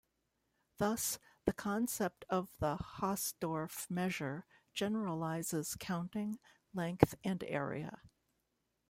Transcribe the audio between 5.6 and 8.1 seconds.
counting, length, and area.